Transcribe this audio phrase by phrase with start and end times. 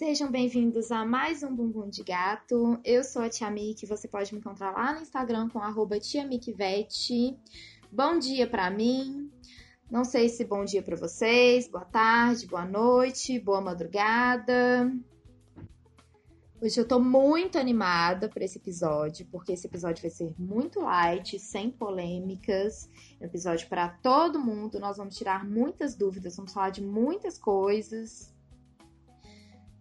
[0.00, 2.80] Sejam bem-vindos a mais um Bumbum de Gato.
[2.82, 7.38] Eu sou a Tia Miki, você pode me encontrar lá no Instagram com arroba tiamikivete.
[7.92, 9.30] Bom dia para mim.
[9.90, 14.90] Não sei se bom dia para vocês, boa tarde, boa noite, boa madrugada.
[16.62, 21.38] Hoje eu tô muito animada para esse episódio, porque esse episódio vai ser muito light,
[21.38, 22.88] sem polêmicas.
[23.20, 24.80] É um episódio para todo mundo.
[24.80, 28.39] Nós vamos tirar muitas dúvidas, vamos falar de muitas coisas.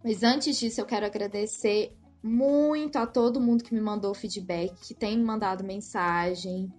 [0.03, 4.93] Mas antes disso, eu quero agradecer muito a todo mundo que me mandou feedback, que
[4.93, 6.71] tem mandado mensagem.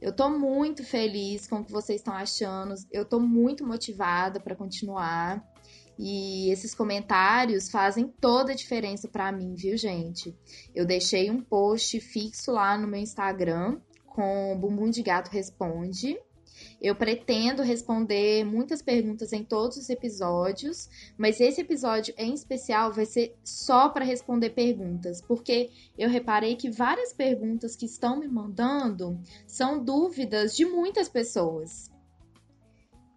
[0.00, 2.74] Eu tô muito feliz com o que vocês estão achando.
[2.92, 5.44] Eu tô muito motivada para continuar.
[5.98, 10.36] E esses comentários fazem toda a diferença para mim, viu, gente?
[10.72, 16.16] Eu deixei um post fixo lá no meu Instagram com Bumbum de Gato Responde.
[16.80, 23.04] Eu pretendo responder muitas perguntas em todos os episódios, mas esse episódio em especial vai
[23.04, 29.20] ser só para responder perguntas, porque eu reparei que várias perguntas que estão me mandando
[29.46, 31.90] são dúvidas de muitas pessoas.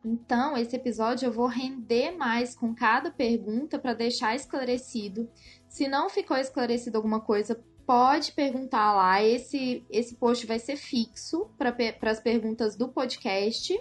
[0.03, 5.29] Então, esse episódio eu vou render mais com cada pergunta para deixar esclarecido.
[5.69, 9.21] Se não ficou esclarecido alguma coisa, pode perguntar lá.
[9.21, 11.75] Esse, esse post vai ser fixo para
[12.09, 13.77] as perguntas do podcast.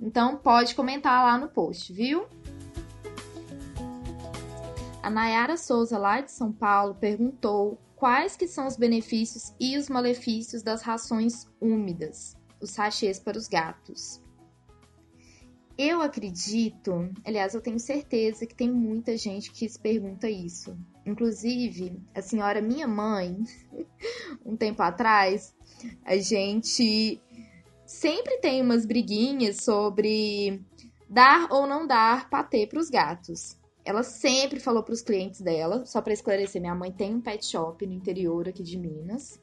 [0.00, 2.28] Então, pode comentar lá no post, viu?
[5.02, 9.88] A Nayara Souza, lá de São Paulo, perguntou quais que são os benefícios e os
[9.88, 14.22] malefícios das rações úmidas, os sachês para os gatos.
[15.76, 20.78] Eu acredito, aliás, eu tenho certeza que tem muita gente que se pergunta isso.
[21.06, 23.38] Inclusive, a senhora minha mãe,
[24.44, 25.54] um tempo atrás,
[26.04, 27.22] a gente
[27.86, 30.60] sempre tem umas briguinhas sobre
[31.08, 33.56] dar ou não dar patê para os gatos.
[33.84, 37.46] Ela sempre falou para os clientes dela, só para esclarecer, minha mãe tem um pet
[37.46, 39.40] shop no interior aqui de Minas.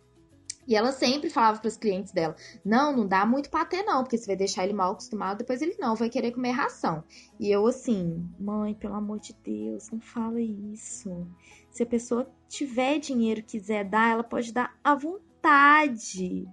[0.68, 4.18] E ela sempre falava para os clientes dela: não, não dá muito patê, não, porque
[4.18, 7.04] você vai deixar ele mal acostumado, depois ele não vai querer comer ração.
[7.40, 11.28] E eu, assim, mãe, pelo amor de Deus, não fala isso.
[11.70, 16.48] Se a pessoa tiver dinheiro quiser dar, ela pode dar à vontade.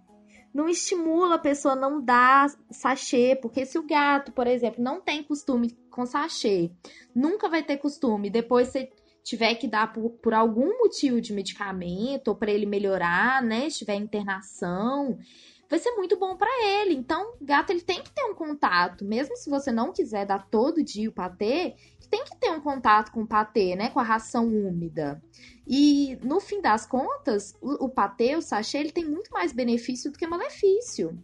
[0.52, 5.00] Não estimula a pessoa a não dar sachê, porque se o gato, por exemplo, não
[5.00, 6.72] tem costume com sachê,
[7.14, 8.90] nunca vai ter costume, depois você
[9.22, 13.68] tiver que dar por, por algum motivo de medicamento ou para ele melhorar, né?
[13.70, 15.18] Se tiver internação,
[15.68, 16.94] vai ser muito bom para ele.
[16.94, 20.82] Então, gato ele tem que ter um contato, mesmo se você não quiser dar todo
[20.82, 21.76] dia o patê,
[22.10, 23.88] tem que ter um contato com o patê, né?
[23.88, 25.22] Com a ração úmida.
[25.66, 30.10] E no fim das contas, o, o patê, o sachê, ele tem muito mais benefício
[30.10, 31.16] do que malefício.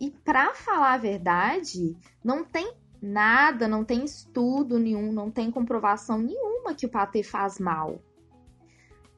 [0.00, 6.18] E para falar a verdade, não tem nada, não tem estudo nenhum, não tem comprovação
[6.18, 8.00] nenhuma que o patê faz mal.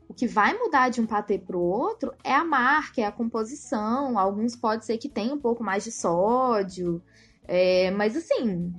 [0.09, 3.13] O que vai mudar de um patê para o outro é a marca, é a
[3.13, 4.19] composição.
[4.19, 7.01] Alguns pode ser que tenha um pouco mais de sódio,
[7.45, 8.73] é, mas assim,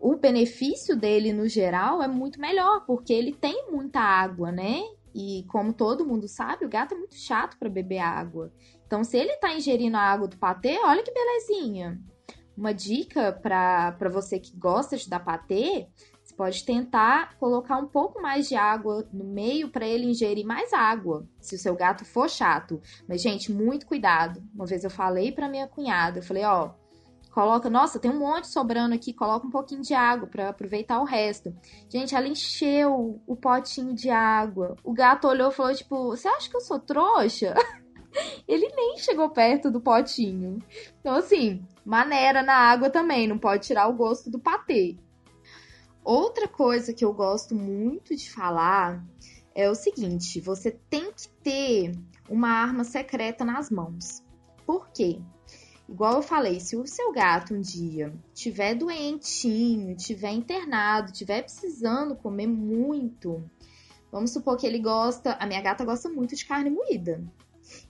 [0.00, 4.82] o benefício dele no geral é muito melhor, porque ele tem muita água, né?
[5.14, 8.52] E como todo mundo sabe, o gato é muito chato para beber água.
[8.86, 12.00] Então, se ele tá ingerindo a água do patê, olha que belezinha.
[12.56, 15.88] Uma dica para você que gosta de dar patê,
[16.22, 20.72] você pode tentar colocar um pouco mais de água no meio para ele ingerir mais
[20.72, 22.80] água, se o seu gato for chato.
[23.08, 24.42] Mas gente, muito cuidado.
[24.54, 26.70] Uma vez eu falei para minha cunhada, eu falei, ó,
[27.30, 31.04] coloca, nossa, tem um monte sobrando aqui, coloca um pouquinho de água para aproveitar o
[31.04, 31.54] resto.
[31.90, 34.76] Gente, ela encheu o potinho de água.
[34.82, 37.54] O gato olhou e falou tipo, você acha que eu sou trouxa?
[38.46, 40.58] Ele nem chegou perto do potinho.
[41.00, 44.96] Então, assim, maneira na água também, não pode tirar o gosto do patê.
[46.04, 49.04] Outra coisa que eu gosto muito de falar
[49.54, 51.92] é o seguinte: você tem que ter
[52.28, 54.22] uma arma secreta nas mãos.
[54.66, 55.20] Por quê?
[55.88, 62.16] Igual eu falei, se o seu gato um dia tiver doentinho, tiver internado, tiver precisando
[62.16, 63.44] comer muito,
[64.10, 67.22] vamos supor que ele gosta, a minha gata gosta muito de carne moída.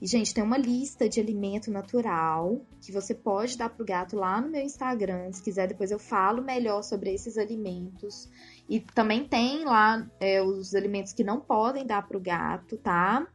[0.01, 4.39] E, gente, tem uma lista de alimento natural que você pode dar pro gato lá
[4.39, 5.31] no meu Instagram.
[5.31, 8.29] Se quiser, depois eu falo melhor sobre esses alimentos.
[8.69, 13.27] E também tem lá é, os alimentos que não podem dar pro gato, tá?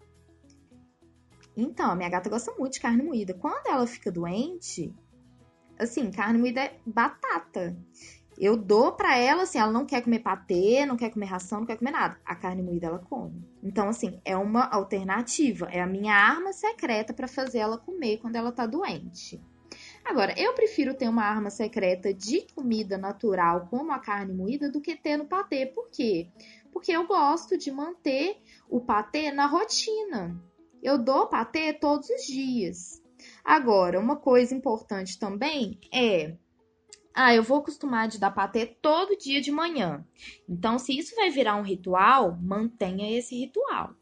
[1.57, 3.35] Então, a minha gata gosta muito de carne moída.
[3.35, 4.95] Quando ela fica doente,
[5.79, 7.77] assim, carne moída é batata.
[8.41, 11.67] Eu dou para ela, assim, ela não quer comer patê, não quer comer ração, não
[11.67, 12.19] quer comer nada.
[12.25, 13.47] A carne moída ela come.
[13.63, 15.69] Então, assim, é uma alternativa.
[15.71, 19.39] É a minha arma secreta para fazer ela comer quando ela tá doente.
[20.05, 24.81] Agora, eu prefiro ter uma arma secreta de comida natural, como a carne moída, do
[24.81, 25.67] que ter no patê.
[25.67, 26.31] Por quê?
[26.73, 30.41] porque eu gosto de manter o patê na rotina.
[30.83, 33.03] Eu dou patê todos os dias.
[33.45, 36.37] Agora, uma coisa importante também é
[37.15, 40.05] ah, eu vou acostumar de dar patê todo dia de manhã.
[40.49, 43.95] Então, se isso vai virar um ritual, mantenha esse ritual.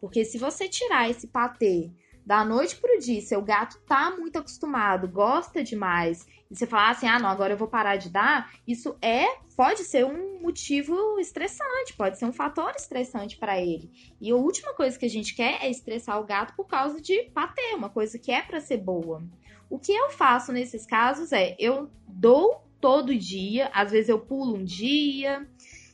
[0.00, 1.90] Porque se você tirar esse patê
[2.24, 7.06] da noite pro dia, seu gato tá muito acostumado, gosta demais, e você falar assim,
[7.06, 9.26] ah, não, agora eu vou parar de dar, isso é,
[9.56, 13.90] pode ser um motivo estressante, pode ser um fator estressante para ele.
[14.20, 17.22] E a última coisa que a gente quer é estressar o gato por causa de
[17.30, 19.22] patê, uma coisa que é para ser boa.
[19.70, 24.56] O que eu faço nesses casos é, eu dou todo dia, às vezes eu pulo
[24.56, 25.48] um dia,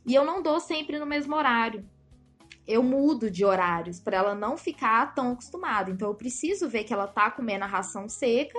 [0.05, 1.85] e eu não dou sempre no mesmo horário
[2.67, 5.91] eu mudo de horários para ela não ficar tão acostumada.
[5.91, 8.59] Então eu preciso ver que ela tá comendo a ração seca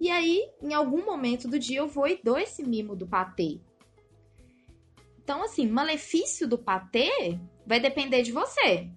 [0.00, 3.60] e aí em algum momento do dia eu vou e dou esse mimo do patê.
[5.22, 8.88] Então assim, malefício do patê vai depender de você.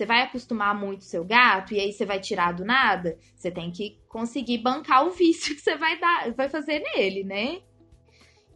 [0.00, 3.18] Você vai acostumar muito seu gato e aí você vai tirar do nada?
[3.36, 7.60] Você tem que conseguir bancar o vício que você vai dar, vai fazer nele, né?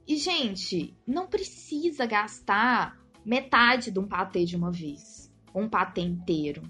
[0.08, 6.62] E gente, não precisa gastar metade de um patê de uma vez um patê inteiro.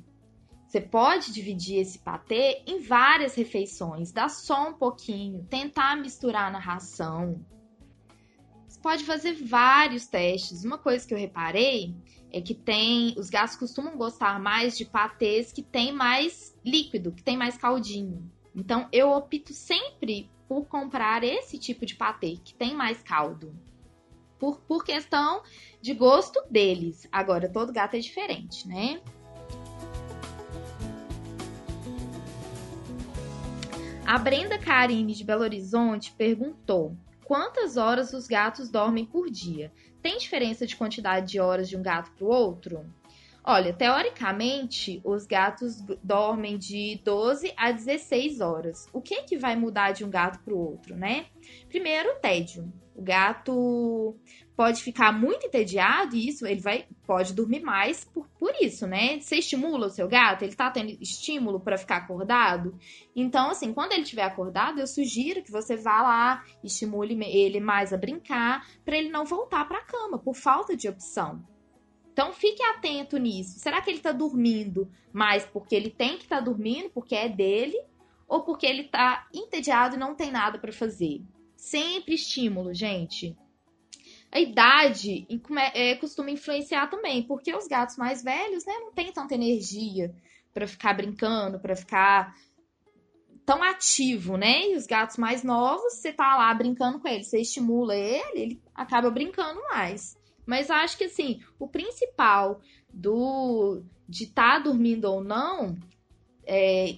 [0.67, 6.59] Você pode dividir esse patê em várias refeições, dar só um pouquinho, tentar misturar na
[6.59, 7.47] ração.
[8.85, 10.63] Pode fazer vários testes.
[10.63, 11.95] Uma coisa que eu reparei
[12.31, 17.23] é que tem, os gatos costumam gostar mais de patês que tem mais líquido, que
[17.23, 18.31] tem mais caldinho.
[18.55, 23.59] Então eu opto sempre por comprar esse tipo de patê que tem mais caldo
[24.39, 25.43] por, por questão
[25.81, 27.09] de gosto deles.
[27.11, 29.01] Agora, todo gato é diferente, né?
[34.07, 39.73] A Brenda Karine de Belo Horizonte perguntou: quantas horas os gatos dormem por dia?
[40.03, 42.85] Tem diferença de quantidade de horas de um gato para o outro?
[43.47, 48.87] Olha, teoricamente, os gatos dormem de 12 a 16 horas.
[48.91, 51.27] O que que vai mudar de um gato para o outro, né?
[51.69, 52.73] Primeiro, o tédio.
[52.95, 54.17] O gato
[54.57, 59.21] pode ficar muito entediado e isso ele vai pode dormir mais por, por isso, né?
[59.21, 62.79] Você estimula o seu gato, ele tá tendo estímulo para ficar acordado.
[63.15, 67.93] Então, assim, quando ele estiver acordado, eu sugiro que você vá lá, estimule ele mais
[67.93, 71.45] a brincar, para ele não voltar para a cama por falta de opção.
[72.13, 73.59] Então, fique atento nisso.
[73.59, 77.29] Será que ele tá dormindo mais porque ele tem que estar tá dormindo, porque é
[77.29, 77.77] dele,
[78.29, 81.23] ou porque ele tá entediado e não tem nada para fazer?
[81.57, 83.37] Sempre estímulo, gente.
[84.35, 85.29] A idade
[85.73, 90.13] é, costuma influenciar também, porque os gatos mais velhos, né, não têm tanta energia
[90.53, 92.35] para ficar brincando, para ficar
[93.47, 94.71] tão ativo, né?
[94.71, 98.63] E os gatos mais novos, você tá lá brincando com ele, você estimula ele, ele
[98.75, 100.17] acaba brincando mais.
[100.45, 102.61] Mas acho que assim, o principal
[102.93, 105.77] do de estar tá dormindo ou não,
[106.45, 106.97] é,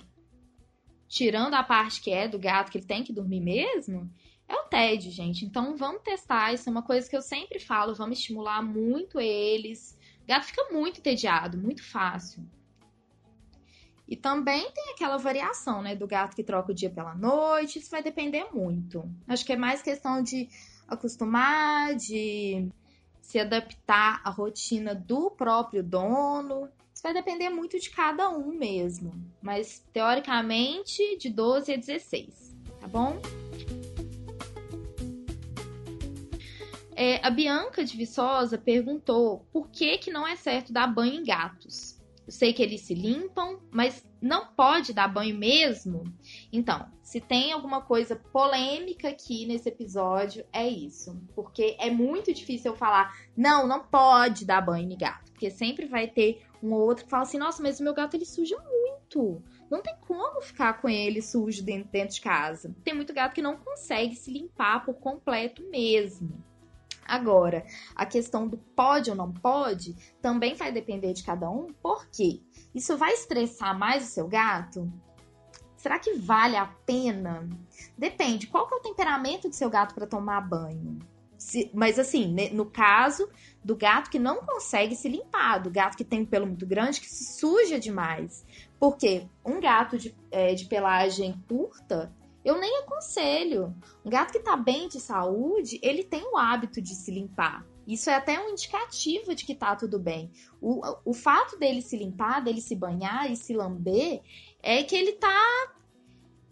[1.06, 4.10] tirando a parte que é do gato que ele tem que dormir mesmo,
[4.48, 5.44] é o TED, gente.
[5.44, 6.52] Então vamos testar.
[6.52, 7.94] Isso é uma coisa que eu sempre falo.
[7.94, 9.98] Vamos estimular muito eles.
[10.22, 12.44] O gato fica muito entediado, muito fácil.
[14.08, 17.78] E também tem aquela variação, né, do gato que troca o dia pela noite.
[17.78, 19.08] Isso vai depender muito.
[19.26, 20.48] Acho que é mais questão de
[20.86, 22.68] acostumar, de
[23.20, 26.68] se adaptar à rotina do próprio dono.
[26.94, 29.12] Isso vai depender muito de cada um mesmo.
[29.42, 33.20] Mas teoricamente de 12 a 16, tá bom?
[36.98, 41.24] É, a Bianca de Viçosa perguntou por que, que não é certo dar banho em
[41.24, 42.00] gatos.
[42.26, 46.04] Eu sei que eles se limpam, mas não pode dar banho mesmo?
[46.50, 51.20] Então, se tem alguma coisa polêmica aqui nesse episódio, é isso.
[51.34, 55.30] Porque é muito difícil eu falar, não, não pode dar banho em gato.
[55.32, 58.14] Porque sempre vai ter um ou outro que fala assim, nossa, mas o meu gato
[58.14, 59.42] ele suja muito.
[59.70, 62.74] Não tem como ficar com ele sujo dentro, dentro de casa.
[62.82, 66.42] Tem muito gato que não consegue se limpar por completo mesmo.
[67.08, 72.42] Agora, a questão do pode ou não pode também vai depender de cada um, porque
[72.74, 74.92] isso vai estressar mais o seu gato?
[75.76, 77.48] Será que vale a pena?
[77.96, 80.98] Depende, qual que é o temperamento do seu gato para tomar banho?
[81.38, 83.28] Se, mas assim, no caso
[83.62, 87.00] do gato que não consegue se limpar, do gato que tem um pelo muito grande,
[87.00, 88.44] que se suja demais.
[88.80, 92.12] Porque um gato de, é, de pelagem curta,
[92.46, 93.74] eu nem aconselho.
[94.04, 97.66] Um gato que está bem de saúde, ele tem o hábito de se limpar.
[97.84, 100.30] Isso é até um indicativo de que tá tudo bem.
[100.60, 104.22] O, o fato dele se limpar, dele se banhar e se lamber,
[104.62, 105.74] é que ele tá.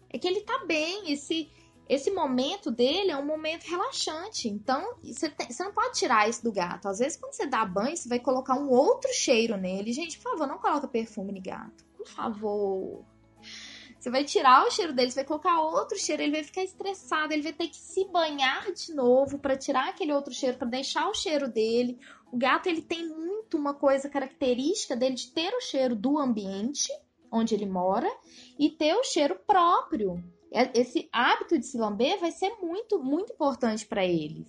[0.09, 1.13] É que ele tá bem.
[1.13, 1.49] E se,
[1.87, 4.49] esse momento dele é um momento relaxante.
[4.49, 6.89] Então, você, você, não pode tirar isso do gato.
[6.89, 9.93] Às vezes, quando você dá banho, você vai colocar um outro cheiro nele.
[9.93, 11.85] Gente, por favor, não coloca perfume no gato.
[11.95, 13.05] Por favor.
[14.05, 17.33] Você vai tirar o cheiro dele, você vai colocar outro cheiro, ele vai ficar estressado,
[17.33, 21.09] ele vai ter que se banhar de novo para tirar aquele outro cheiro, para deixar
[21.09, 21.99] o cheiro dele.
[22.31, 26.87] O gato, ele tem muito uma coisa característica dele de ter o cheiro do ambiente
[27.31, 28.07] onde ele mora
[28.59, 30.23] e ter o cheiro próprio.
[30.51, 34.45] É, esse hábito de se lamber vai ser muito, muito importante para eles.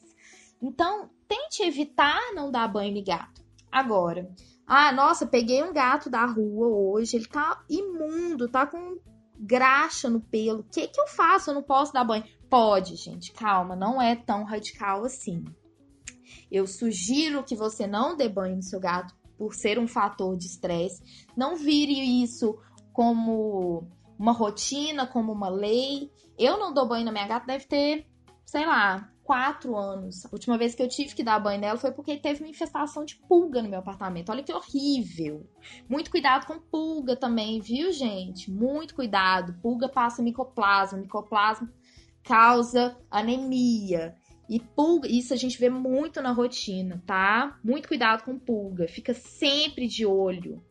[0.61, 3.43] Então, tente evitar não dar banho em gato.
[3.73, 4.31] Agora,
[4.67, 8.99] ah, nossa, peguei um gato da rua hoje, ele tá imundo, tá com
[9.39, 10.61] graxa no pelo.
[10.61, 11.51] O que que eu faço?
[11.51, 12.25] Eu não posso dar banho.
[12.49, 15.45] Pode, gente, calma, não é tão radical assim.
[16.51, 20.47] Eu sugiro que você não dê banho no seu gato por ser um fator de
[20.47, 21.03] estresse.
[21.37, 22.59] Não vire isso
[22.93, 23.87] como
[24.19, 26.11] uma rotina, como uma lei.
[26.39, 28.07] Eu não dou banho na minha gata, deve ter,
[28.45, 30.25] sei lá, quatro anos.
[30.25, 33.05] A última vez que eu tive que dar banho nela foi porque teve uma infestação
[33.05, 34.31] de pulga no meu apartamento.
[34.31, 35.51] Olha que horrível.
[35.89, 38.49] Muito cuidado com pulga também, viu, gente?
[38.49, 39.55] Muito cuidado.
[39.61, 40.99] Pulga passa micoplasma.
[40.99, 41.69] Micoplasma
[42.23, 44.15] causa anemia.
[44.49, 47.59] E pulga, isso a gente vê muito na rotina, tá?
[47.65, 48.87] Muito cuidado com pulga.
[48.87, 50.63] Fica sempre de olho.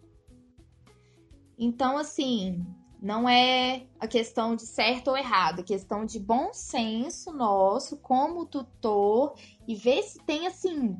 [1.59, 2.65] Então, assim,
[3.05, 8.47] não é a questão de certo ou errado, é questão de bom senso nosso como
[8.47, 9.35] tutor
[9.67, 10.97] e ver se tem assim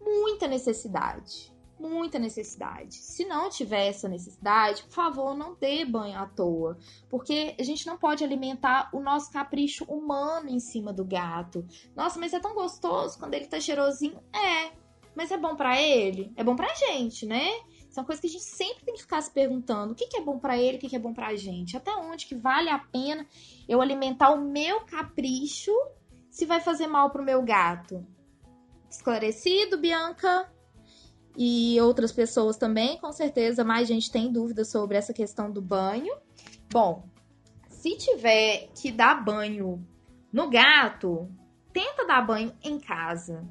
[0.00, 2.94] muita necessidade, muita necessidade.
[2.94, 7.88] Se não tiver essa necessidade, por favor, não dê banho à toa, porque a gente
[7.88, 11.66] não pode alimentar o nosso capricho humano em cima do gato.
[11.96, 14.22] Nossa, mas é tão gostoso quando ele tá cheirosinho.
[14.32, 14.70] É,
[15.12, 17.50] mas é bom para ele, é bom pra gente, né?
[17.98, 20.20] São coisas que a gente sempre tem que ficar se perguntando: o que, que é
[20.20, 21.76] bom para ele, o que, que é bom pra gente?
[21.76, 23.26] Até onde que vale a pena
[23.68, 25.72] eu alimentar o meu capricho
[26.30, 28.06] se vai fazer mal pro meu gato?
[28.88, 30.48] Esclarecido, Bianca?
[31.36, 36.16] E outras pessoas também, com certeza, mais gente tem dúvidas sobre essa questão do banho.
[36.70, 37.02] Bom,
[37.68, 39.84] se tiver que dar banho
[40.32, 41.28] no gato,
[41.72, 43.44] tenta dar banho em casa.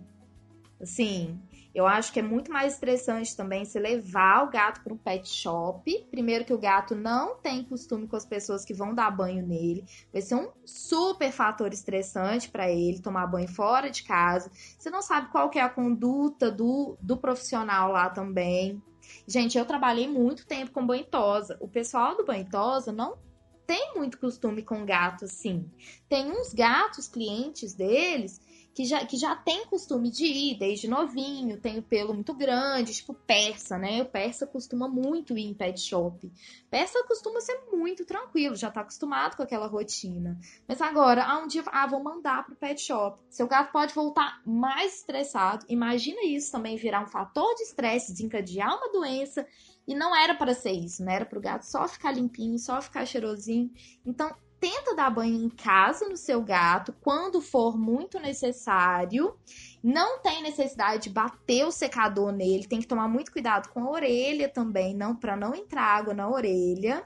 [0.80, 1.38] Assim,
[1.78, 5.30] eu acho que é muito mais estressante também se levar o gato para um pet
[5.30, 6.08] shop.
[6.10, 9.86] Primeiro que o gato não tem costume com as pessoas que vão dar banho nele.
[10.12, 14.50] Vai ser um super fator estressante para ele tomar banho fora de casa.
[14.76, 18.82] Você não sabe qual é a conduta do, do profissional lá também.
[19.28, 21.58] Gente, eu trabalhei muito tempo com banho tosa.
[21.62, 23.20] O pessoal do banho tosa não
[23.68, 25.70] tem muito costume com gato assim.
[26.10, 28.42] Tem uns gatos clientes deles
[28.78, 32.94] que já, que já tem costume de ir desde novinho, tem o pelo muito grande,
[32.94, 34.04] tipo persa, né?
[34.04, 36.32] O persa costuma muito ir em pet shop.
[36.70, 40.40] Persa costuma ser muito tranquilo, já tá acostumado com aquela rotina.
[40.68, 43.20] Mas agora, ah, um dia, ah, vou mandar pro pet shop.
[43.32, 45.66] Seu gato pode voltar mais estressado.
[45.68, 49.44] Imagina isso também virar um fator de estresse, desencadear uma doença.
[49.88, 51.16] E não era para ser isso, né?
[51.16, 53.72] Era pro gato só ficar limpinho, só ficar cheirosinho.
[54.06, 59.36] Então, tenta dar banho em casa no seu gato quando for muito necessário.
[59.84, 63.90] Não tem necessidade de bater o secador nele, tem que tomar muito cuidado com a
[63.90, 67.06] orelha também, não para não entrar água na orelha.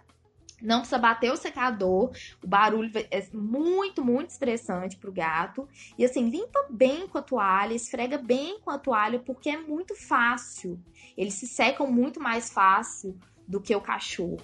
[0.62, 2.12] Não precisa bater o secador,
[2.44, 5.68] o barulho é muito, muito estressante pro gato.
[5.98, 9.96] E assim, limpa bem com a toalha, esfrega bem com a toalha, porque é muito
[9.96, 10.80] fácil.
[11.18, 13.18] Eles se secam muito mais fácil
[13.48, 14.38] do que o cachorro.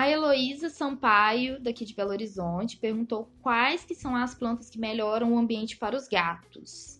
[0.00, 5.34] A Heloísa Sampaio, daqui de Belo Horizonte, perguntou quais que são as plantas que melhoram
[5.34, 6.98] o ambiente para os gatos.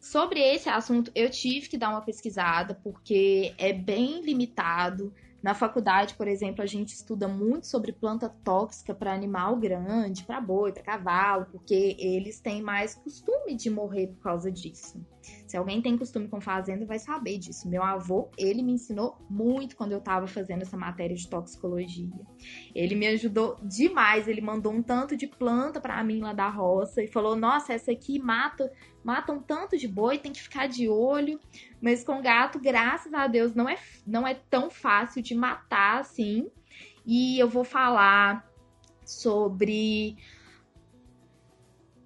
[0.00, 5.14] Sobre esse assunto, eu tive que dar uma pesquisada, porque é bem limitado.
[5.40, 10.40] Na faculdade, por exemplo, a gente estuda muito sobre planta tóxica para animal grande, para
[10.40, 15.00] boi, para cavalo, porque eles têm mais costume de morrer por causa disso.
[15.46, 17.68] Se alguém tem costume com fazenda, vai saber disso.
[17.68, 22.08] Meu avô, ele me ensinou muito quando eu estava fazendo essa matéria de toxicologia.
[22.74, 24.28] Ele me ajudou demais.
[24.28, 27.92] Ele mandou um tanto de planta para mim lá da roça e falou: "Nossa, essa
[27.92, 28.70] aqui mata,
[29.04, 31.40] mata um tanto de boi, tem que ficar de olho".
[31.80, 36.48] Mas com gato, graças a Deus, não é não é tão fácil de matar assim.
[37.04, 38.48] E eu vou falar
[39.04, 40.16] sobre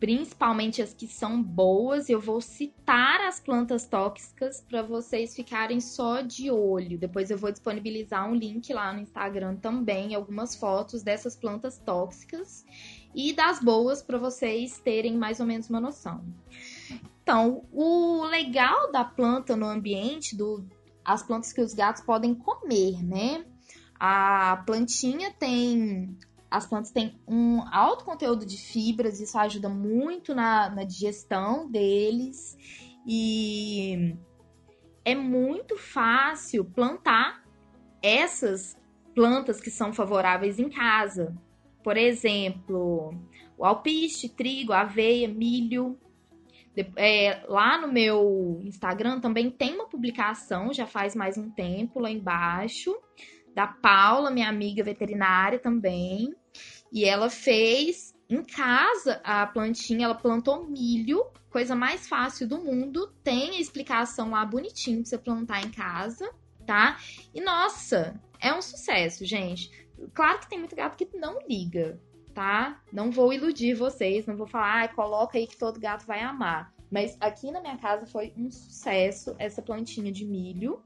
[0.05, 2.11] principalmente as que são boas.
[2.11, 6.99] Eu vou citar as plantas tóxicas para vocês ficarem só de olho.
[6.99, 12.67] Depois eu vou disponibilizar um link lá no Instagram também, algumas fotos dessas plantas tóxicas
[13.15, 16.23] e das boas para vocês terem mais ou menos uma noção.
[17.23, 20.69] Então, o legal da planta no ambiente, do,
[21.03, 23.43] as plantas que os gatos podem comer, né?
[23.99, 26.15] A plantinha tem.
[26.55, 32.57] As plantas têm um alto conteúdo de fibras, isso ajuda muito na, na digestão deles.
[33.05, 34.15] E
[35.05, 37.45] é muito fácil plantar
[38.01, 38.77] essas
[39.17, 41.37] plantas que são favoráveis em casa.
[41.83, 43.13] Por exemplo,
[43.59, 45.99] o alpiste, trigo, aveia, milho.
[46.95, 52.13] É, lá no meu Instagram também tem uma publicação, já faz mais um tempo, lá
[52.13, 52.97] embaixo,
[53.55, 56.35] da Paula, minha amiga veterinária também.
[56.93, 63.13] E ela fez em casa a plantinha, ela plantou milho, coisa mais fácil do mundo.
[63.23, 66.29] Tem a explicação lá bonitinho pra você plantar em casa,
[66.67, 66.99] tá?
[67.33, 69.71] E nossa, é um sucesso, gente.
[70.13, 72.01] Claro que tem muito gato que não liga,
[72.35, 72.81] tá?
[72.93, 76.75] Não vou iludir vocês, não vou falar, ah, coloca aí que todo gato vai amar.
[76.91, 80.83] Mas aqui na minha casa foi um sucesso essa plantinha de milho.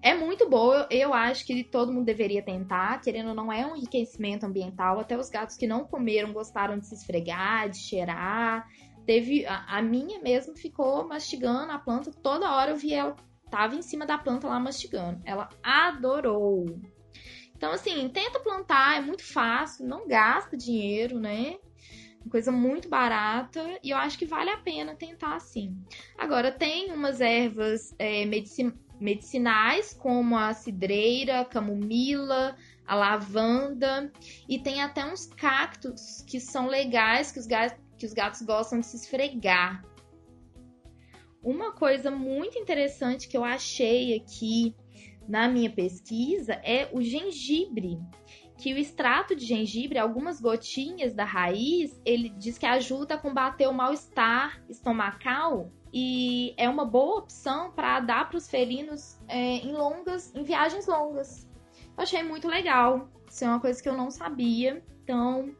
[0.00, 3.76] É muito boa, eu acho que todo mundo deveria tentar, querendo ou não, é um
[3.76, 5.00] enriquecimento ambiental.
[5.00, 8.66] Até os gatos que não comeram gostaram de se esfregar, de cheirar.
[9.04, 9.44] Teve.
[9.46, 13.16] A, a minha mesmo ficou mastigando a planta, toda hora eu vi ela,
[13.50, 15.20] tava em cima da planta lá mastigando.
[15.24, 16.66] Ela adorou.
[17.56, 21.56] Então, assim, tenta plantar, é muito fácil, não gasta dinheiro, né?
[22.30, 25.74] Coisa muito barata e eu acho que vale a pena tentar sim.
[26.16, 28.24] Agora, tem umas ervas é,
[29.00, 34.12] medicinais, como a cidreira, camomila, a lavanda,
[34.48, 38.80] e tem até uns cactos que são legais, que os gatos, que os gatos gostam
[38.80, 39.84] de se esfregar.
[41.42, 44.74] Uma coisa muito interessante que eu achei aqui
[45.28, 47.98] na minha pesquisa é o gengibre,
[48.56, 53.68] que o extrato de gengibre, algumas gotinhas da raiz, ele diz que ajuda a combater
[53.68, 59.72] o mal-estar estomacal e é uma boa opção para dar para os felinos é, em
[59.72, 61.48] longas, em viagens longas.
[61.96, 63.08] Eu achei muito legal.
[63.28, 65.54] Isso é uma coisa que eu não sabia, então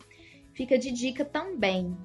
[0.54, 1.96] fica de dica também.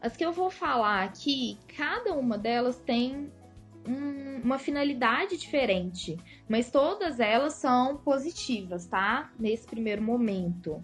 [0.00, 3.32] As que eu vou falar aqui, cada uma delas tem
[3.88, 6.16] um, uma finalidade diferente,
[6.48, 9.32] mas todas elas são positivas, tá?
[9.38, 10.82] Nesse primeiro momento.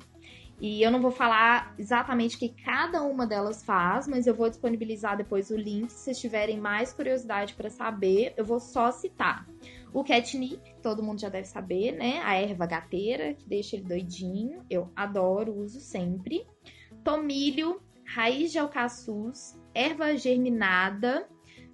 [0.60, 4.50] E eu não vou falar exatamente o que cada uma delas faz, mas eu vou
[4.50, 8.34] disponibilizar depois o link se vocês tiverem mais curiosidade para saber.
[8.36, 9.48] Eu vou só citar.
[9.92, 12.20] O catnip, todo mundo já deve saber, né?
[12.22, 14.62] A erva gateira, que deixa ele doidinho.
[14.68, 16.46] Eu adoro, uso sempre.
[17.02, 21.26] Tomilho, raiz de alcaçuz, erva germinada,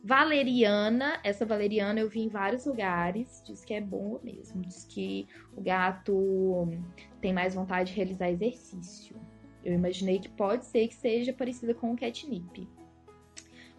[0.07, 5.27] Valeriana, essa valeriana eu vi em vários lugares, diz que é bom mesmo, diz que
[5.53, 6.69] o gato
[7.21, 9.16] tem mais vontade de realizar exercício.
[9.64, 12.69] Eu imaginei que pode ser que seja parecida com o catnip.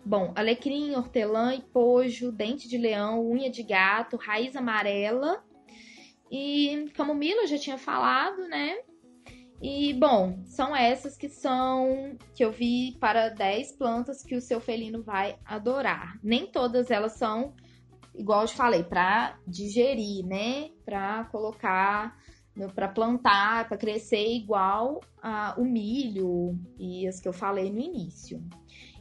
[0.04, 5.42] Bom, alecrim, hortelã e pojo, dente de leão, unha de gato, raiz amarela
[6.30, 8.80] e camomila, eu já tinha falado, né?
[9.62, 14.60] E, bom, são essas que são que eu vi para 10 plantas que o seu
[14.60, 16.20] felino vai adorar.
[16.24, 17.54] Nem todas elas são,
[18.14, 20.70] igual eu te falei, para digerir, né?
[20.86, 22.16] Para colocar,
[22.76, 28.44] para plantar, para crescer igual a, o milho e as que eu falei no início.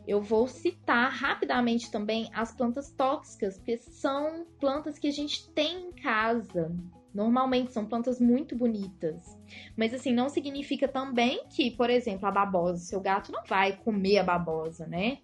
[0.07, 5.89] Eu vou citar rapidamente também as plantas tóxicas, porque são plantas que a gente tem
[5.89, 6.73] em casa,
[7.17, 9.39] Normalmente são plantas muito bonitas.
[9.75, 14.19] Mas assim, não significa também que, por exemplo, a babosa, seu gato não vai comer
[14.19, 15.17] a babosa, né?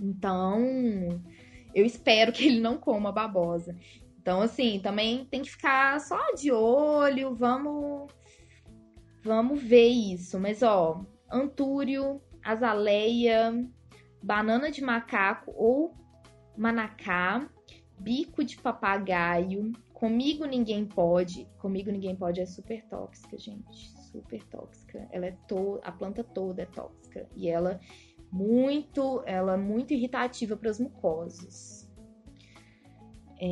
[0.00, 1.20] Então,
[1.74, 3.76] eu espero que ele não coma a babosa.
[4.18, 8.10] Então, assim, também tem que ficar só de olho, vamos
[9.22, 10.40] vamos ver isso.
[10.40, 13.68] Mas ó, antúrio, azaleia,
[14.22, 15.94] banana de macaco ou
[16.56, 17.46] manacá,
[18.00, 21.44] bico de papagaio, Comigo ninguém pode.
[21.58, 23.90] Comigo ninguém pode é super tóxica, gente.
[24.12, 25.08] Super tóxica.
[25.10, 27.80] Ela é toda, a planta toda é tóxica e ela
[28.30, 31.90] muito, ela é muito irritativa para as mucosas.
[33.40, 33.46] É,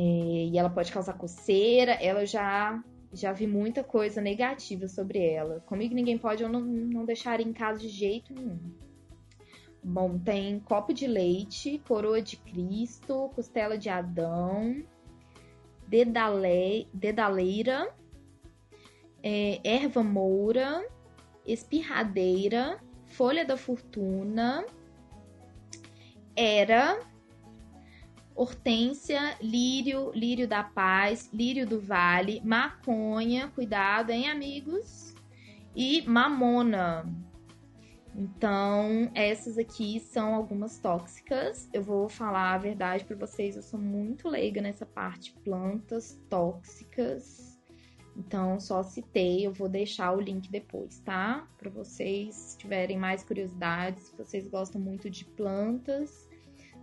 [0.45, 1.91] e ela pode causar coceira.
[1.91, 2.81] Ela já
[3.11, 5.59] já vi muita coisa negativa sobre ela.
[5.61, 8.73] Comigo ninguém pode, eu não, não deixaria em casa de jeito nenhum.
[9.83, 14.81] Bom, tem copo de leite, coroa de Cristo, costela de Adão,
[15.87, 17.89] dedale, dedaleira,
[19.23, 20.85] é, erva moura,
[21.45, 24.65] espirradeira, folha da fortuna,
[26.35, 26.99] era,
[28.35, 35.15] hortência, lírio, lírio da paz, lírio do vale, maconha, cuidado, hein, amigos?
[35.75, 37.05] E mamona.
[38.17, 41.69] Então, essas aqui são algumas tóxicas.
[41.71, 47.55] Eu vou falar a verdade para vocês, eu sou muito leiga nessa parte plantas tóxicas.
[48.15, 51.47] Então, só citei, eu vou deixar o link depois, tá?
[51.59, 56.27] Para vocês tiverem mais curiosidades, se vocês gostam muito de plantas,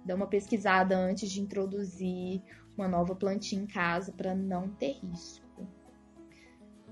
[0.06, 2.40] dá uma pesquisada antes de introduzir
[2.78, 5.66] uma nova plantinha em casa para não ter risco.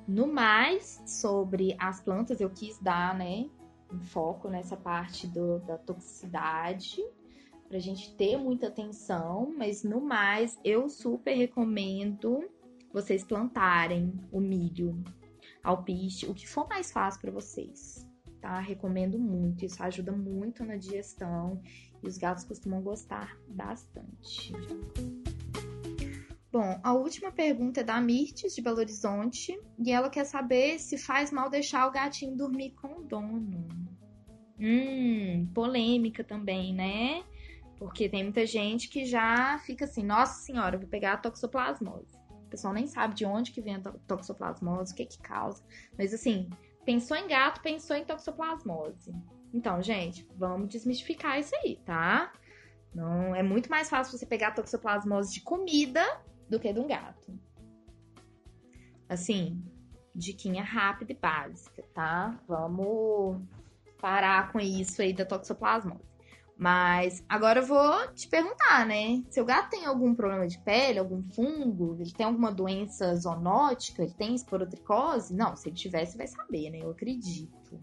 [0.09, 3.49] No mais, sobre as plantas, eu quis dar, né,
[3.93, 7.03] um foco nessa parte do, da toxicidade,
[7.69, 12.45] para a gente ter muita atenção, mas no mais, eu super recomendo
[12.93, 15.03] vocês plantarem o milho,
[15.63, 18.07] alpiste, o que for mais fácil para vocês,
[18.41, 18.61] tá?
[18.61, 21.63] Recomendo muito, isso ajuda muito na digestão
[22.03, 24.53] e os gatos costumam gostar bastante.
[26.53, 30.99] Bom, a última pergunta é da Mirtes, de Belo Horizonte, e ela quer saber se
[30.99, 33.67] faz mal deixar o gatinho dormir com o dono.
[34.63, 37.25] Hum, polêmica também, né?
[37.77, 42.17] Porque tem muita gente que já fica assim, nossa senhora, eu vou pegar a toxoplasmose.
[42.31, 45.65] O pessoal nem sabe de onde que vem a toxoplasmose, o que que causa.
[45.99, 46.49] Mas assim,
[46.85, 49.13] pensou em gato, pensou em toxoplasmose.
[49.53, 52.33] Então, gente, vamos desmistificar isso aí, tá?
[52.95, 56.05] Não, é muito mais fácil você pegar toxoplasmose de comida
[56.49, 57.37] do que de um gato.
[59.09, 59.61] Assim,
[60.15, 62.39] diquinha rápida e básica, tá?
[62.47, 63.43] Vamos
[64.03, 66.13] parar com isso aí da toxoplasmose.
[66.59, 69.23] Mas agora eu vou te perguntar, né?
[69.31, 71.97] Seu gato tem algum problema de pele, algum fungo?
[71.99, 74.03] Ele tem alguma doença zoonótica?
[74.03, 75.35] Ele tem esporotricose?
[75.35, 76.81] Não, se ele tivesse, vai saber, né?
[76.83, 77.81] Eu acredito.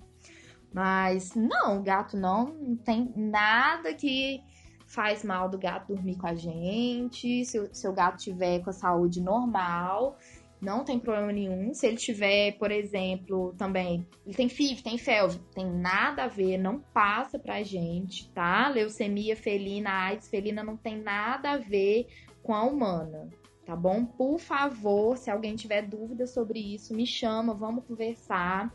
[0.73, 4.41] Mas não, o gato não, não tem nada que
[4.86, 7.45] faz mal do gato dormir com a gente.
[7.45, 10.17] Se o seu gato tiver com a saúde normal,
[10.62, 11.74] não tem problema nenhum.
[11.74, 16.58] Se ele tiver, por exemplo, também, ele tem FIV, tem FeLV, tem nada a ver,
[16.58, 18.67] não passa pra gente, tá?
[18.67, 22.08] Leucemia felina, AIDS felina não tem nada a ver
[22.43, 23.30] com a humana,
[23.65, 24.06] tá bom?
[24.06, 28.74] Por favor, se alguém tiver dúvida sobre isso, me chama, vamos conversar.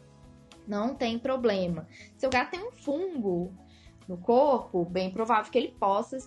[0.66, 1.86] Não tem problema.
[2.16, 3.52] Seu gato tem um fungo,
[4.08, 6.18] no corpo, bem provável que ele possa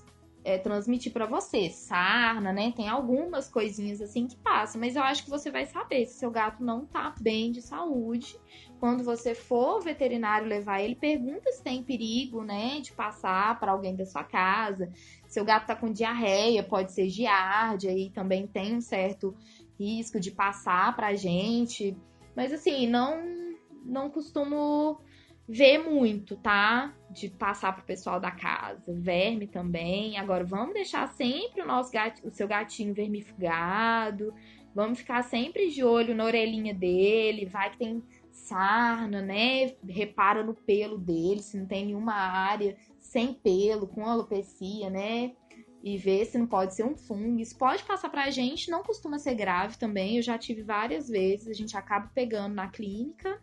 [0.44, 1.70] é, transmitir para você.
[1.70, 2.72] Sarna, né?
[2.76, 6.32] Tem algumas coisinhas assim que passam, mas eu acho que você vai saber se seu
[6.32, 8.40] gato não tá bem de saúde.
[8.80, 13.72] Quando você for ao veterinário levar ele, pergunta se tem perigo, né, de passar para
[13.72, 14.92] alguém da sua casa.
[15.28, 19.36] Seu gato tá com diarreia, pode ser giardia e também tem um certo
[19.80, 21.98] risco de passar pra gente.
[22.36, 23.38] Mas assim, não
[23.84, 25.00] não costumo
[25.48, 26.94] vê muito, tá?
[27.10, 28.84] De passar pro pessoal da casa.
[28.88, 30.18] Verme também.
[30.18, 34.34] Agora, vamos deixar sempre o nosso gato, o seu gatinho vermifugado.
[34.76, 37.46] Vamos ficar sempre de olho na orelhinha dele.
[37.46, 39.74] Vai que tem sarna, né?
[39.88, 45.34] Repara no pelo dele, se não tem nenhuma área sem pelo, com alopecia, né?
[45.82, 47.40] E ver se não pode ser um fungo.
[47.40, 50.18] Isso pode passar pra gente, não costuma ser grave também.
[50.18, 53.42] Eu já tive várias vezes, a gente acaba pegando na clínica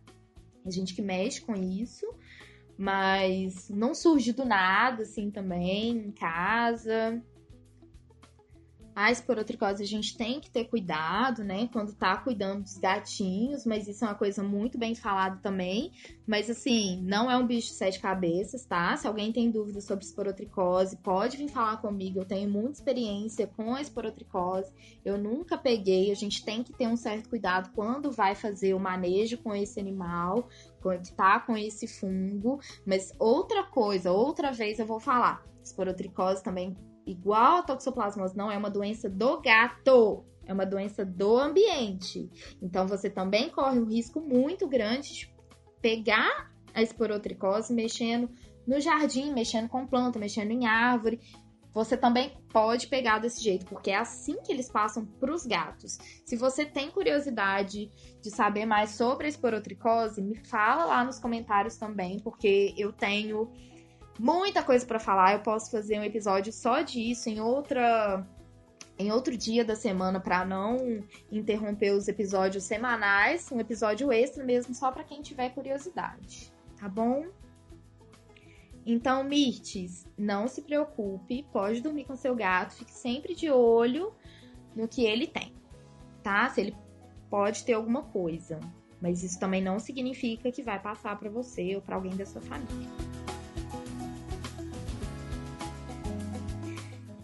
[0.64, 2.06] a gente que mexe com isso,
[2.76, 7.22] mas não surge do nada, assim, também, em casa.
[8.94, 11.68] A esporotricose a gente tem que ter cuidado, né?
[11.72, 15.90] Quando tá cuidando dos gatinhos, mas isso é uma coisa muito bem falada também.
[16.24, 18.96] Mas assim, não é um bicho de sete cabeças, tá?
[18.96, 22.20] Se alguém tem dúvidas sobre esporotricose, pode vir falar comigo.
[22.20, 24.72] Eu tenho muita experiência com a esporotricose.
[25.04, 26.12] Eu nunca peguei.
[26.12, 29.80] A gente tem que ter um certo cuidado quando vai fazer o manejo com esse
[29.80, 30.48] animal,
[31.02, 32.60] que tá com esse fungo.
[32.86, 35.44] Mas outra coisa, outra vez eu vou falar.
[35.64, 41.38] Esporotricose também igual a toxoplasmose, não é uma doença do gato, é uma doença do
[41.38, 42.30] ambiente.
[42.62, 45.34] Então você também corre um risco muito grande de
[45.80, 48.28] pegar a esporotricose mexendo
[48.66, 51.20] no jardim, mexendo com planta, mexendo em árvore.
[51.72, 55.98] Você também pode pegar desse jeito, porque é assim que eles passam para os gatos.
[56.24, 57.90] Se você tem curiosidade
[58.22, 63.52] de saber mais sobre a esporotricose, me fala lá nos comentários também, porque eu tenho
[64.18, 65.34] muita coisa para falar.
[65.34, 68.26] Eu posso fazer um episódio só disso em outra
[68.96, 74.72] em outro dia da semana para não interromper os episódios semanais, um episódio extra mesmo
[74.72, 77.26] só para quem tiver curiosidade, tá bom?
[78.86, 84.12] Então, Mirtes, não se preocupe, pode dormir com seu gato, fique sempre de olho
[84.76, 85.52] no que ele tem,
[86.22, 86.48] tá?
[86.50, 86.76] Se ele
[87.30, 88.60] pode ter alguma coisa,
[89.00, 92.42] mas isso também não significa que vai passar para você ou para alguém da sua
[92.42, 92.88] família.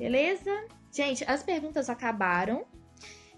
[0.01, 0.51] Beleza?
[0.91, 2.65] Gente, as perguntas acabaram.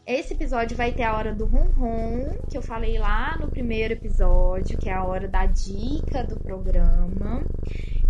[0.06, 3.94] Esse episódio vai ter a hora do rum rum, que eu falei lá no primeiro
[3.94, 7.44] episódio, que é a hora da dica do programa.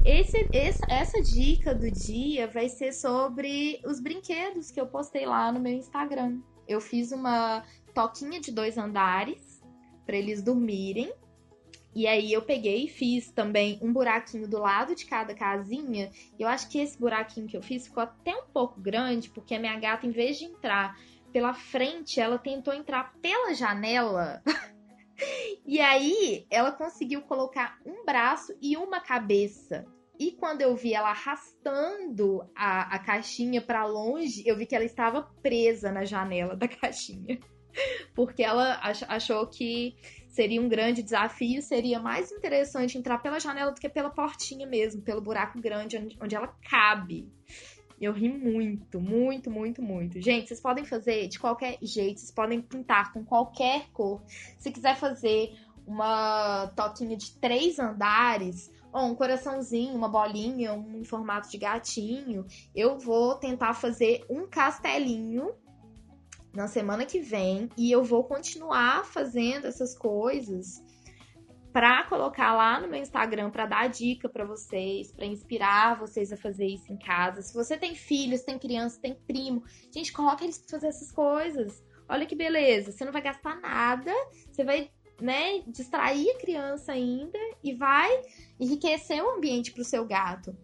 [0.04, 5.50] Esse, essa, essa dica do dia vai ser sobre os brinquedos que eu postei lá
[5.50, 6.38] no meu Instagram.
[6.68, 9.62] Eu fiz uma toquinha de dois andares
[10.04, 11.10] para eles dormirem.
[11.94, 16.10] E aí eu peguei e fiz também um buraquinho do lado de cada casinha.
[16.38, 19.54] E eu acho que esse buraquinho que eu fiz ficou até um pouco grande, porque
[19.54, 20.96] a minha gata, em vez de entrar
[21.32, 24.42] pela frente, ela tentou entrar pela janela.
[25.66, 29.84] e aí ela conseguiu colocar um braço e uma cabeça.
[30.18, 34.84] E quando eu vi ela arrastando a, a caixinha para longe, eu vi que ela
[34.84, 37.38] estava presa na janela da caixinha.
[38.14, 38.78] Porque ela
[39.08, 39.96] achou que
[40.32, 45.02] seria um grande desafio, seria mais interessante entrar pela janela do que pela portinha mesmo,
[45.02, 47.30] pelo buraco grande onde, onde ela cabe.
[48.00, 50.20] Eu ri muito, muito, muito, muito.
[50.20, 54.20] Gente, vocês podem fazer de qualquer jeito, vocês podem pintar com qualquer cor.
[54.58, 55.54] Se quiser fazer
[55.86, 62.98] uma toquinha de três andares, ou um coraçãozinho, uma bolinha, um formato de gatinho, eu
[62.98, 65.50] vou tentar fazer um castelinho
[66.54, 70.82] na semana que vem e eu vou continuar fazendo essas coisas
[71.72, 76.36] para colocar lá no meu Instagram para dar dica para vocês, para inspirar vocês a
[76.36, 77.40] fazer isso em casa.
[77.40, 81.82] Se você tem filhos, tem criança, tem primo, gente, coloca eles para fazer essas coisas.
[82.06, 84.12] Olha que beleza, você não vai gastar nada,
[84.50, 88.22] você vai, né, distrair a criança ainda e vai
[88.60, 90.54] enriquecer o ambiente para o seu gato.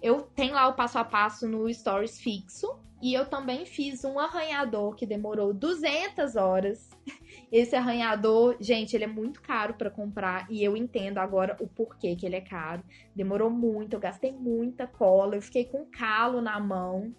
[0.00, 2.74] Eu tenho lá o passo a passo no Stories fixo,
[3.04, 6.88] e eu também fiz um arranhador que demorou 200 horas.
[7.52, 12.16] Esse arranhador, gente, ele é muito caro para comprar e eu entendo agora o porquê
[12.16, 12.82] que ele é caro.
[13.14, 17.14] Demorou muito, eu gastei muita cola, eu fiquei com calo na mão.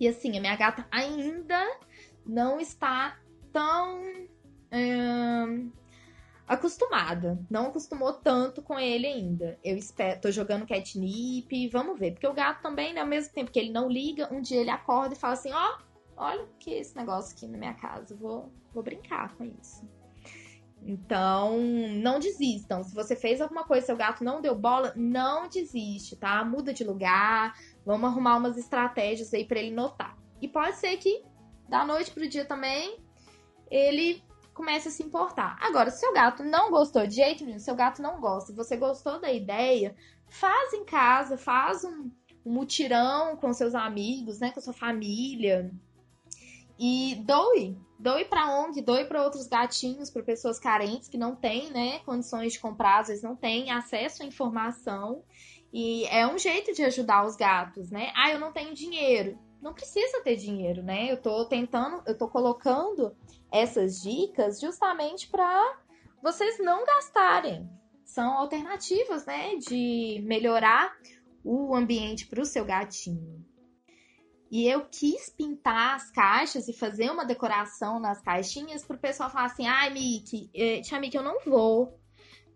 [0.00, 1.62] E assim, a minha gata ainda
[2.24, 3.18] não está
[3.52, 4.00] tão
[4.72, 5.70] hum,
[6.52, 7.38] acostumada.
[7.50, 9.58] Não acostumou tanto com ele ainda.
[9.64, 12.12] Eu espero, tô jogando catnip, vamos ver.
[12.12, 14.70] Porque o gato também, né, ao mesmo tempo que ele não liga, um dia ele
[14.70, 15.82] acorda e fala assim: ó, oh,
[16.16, 19.86] olha que esse negócio aqui na minha casa, vou, vou brincar com isso.
[20.84, 22.82] Então, não desistam.
[22.82, 26.44] Se você fez alguma coisa e seu gato não deu bola, não desiste, tá?
[26.44, 27.54] Muda de lugar,
[27.86, 30.18] vamos arrumar umas estratégias aí para ele notar.
[30.40, 31.24] E pode ser que
[31.68, 32.98] da noite pro dia também
[33.70, 34.22] ele
[34.54, 35.56] comece a se importar.
[35.60, 39.20] Agora, se seu gato não gostou de jeito nenhum, seu gato não gosta, você gostou
[39.20, 39.94] da ideia,
[40.28, 42.10] faz em casa, faz um,
[42.44, 45.70] um mutirão com seus amigos, né, com sua família.
[46.78, 51.70] E doe, doe para ONG, doe para outros gatinhos, para pessoas carentes que não têm,
[51.70, 55.22] né, condições de comprar, às vezes não têm acesso à informação.
[55.72, 58.12] E é um jeito de ajudar os gatos, né?
[58.14, 59.38] Ah, eu não tenho dinheiro.
[59.62, 61.10] Não precisa ter dinheiro, né?
[61.10, 63.16] Eu tô tentando, eu tô colocando
[63.50, 65.78] essas dicas justamente para
[66.20, 67.70] vocês não gastarem.
[68.04, 70.92] São alternativas, né, de melhorar
[71.44, 73.46] o ambiente para o seu gatinho.
[74.50, 79.30] E eu quis pintar as caixas e fazer uma decoração nas caixinhas para o pessoal
[79.30, 81.98] falar assim: ai, Mickey, eh, tia Mickey, eu não vou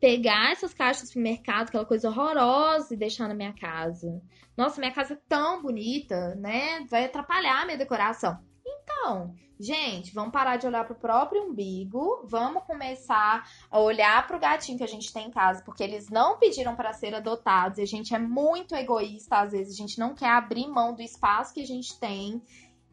[0.00, 4.20] pegar essas caixas pro mercado, aquela coisa horrorosa, e deixar na minha casa.
[4.56, 6.84] Nossa, minha casa é tão bonita, né?
[6.90, 8.38] Vai atrapalhar a minha decoração.
[8.66, 14.78] Então, gente, vamos parar de olhar pro próprio umbigo, vamos começar a olhar pro gatinho
[14.78, 17.86] que a gente tem em casa, porque eles não pediram para ser adotados, e a
[17.86, 21.60] gente é muito egoísta às vezes, a gente não quer abrir mão do espaço que
[21.60, 22.42] a gente tem.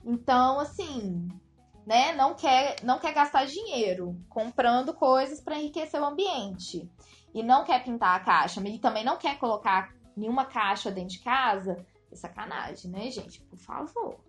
[0.05, 1.27] Então, assim,
[1.85, 6.89] né, não quer não quer gastar dinheiro comprando coisas para enriquecer o ambiente.
[7.33, 11.19] E não quer pintar a caixa, e também não quer colocar nenhuma caixa dentro de
[11.19, 13.41] casa, é sacanagem, né, gente?
[13.41, 14.19] Por favor.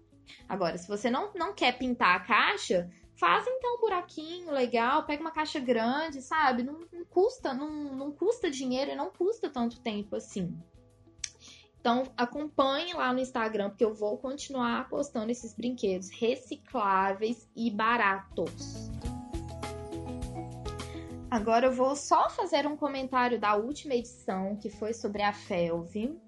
[0.48, 5.20] Agora, se você não, não quer pintar a caixa, faz então um buraquinho legal, pega
[5.20, 6.62] uma caixa grande, sabe?
[6.62, 10.56] Não, não custa, não, não custa dinheiro e não custa tanto tempo assim.
[11.84, 18.90] Então, acompanhe lá no Instagram, porque eu vou continuar postando esses brinquedos recicláveis e baratos.
[21.30, 26.18] Agora eu vou só fazer um comentário da última edição, que foi sobre a Felve.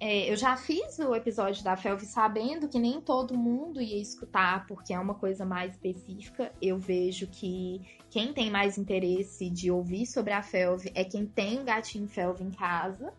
[0.00, 4.66] É, eu já fiz o episódio da Felv sabendo que nem todo mundo ia escutar,
[4.66, 6.52] porque é uma coisa mais específica.
[6.60, 11.60] Eu vejo que quem tem mais interesse de ouvir sobre a Felv é quem tem
[11.60, 13.14] um gatinho Felv em casa.